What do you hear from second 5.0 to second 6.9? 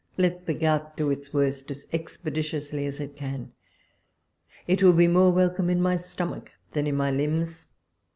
more welcome in my stomach than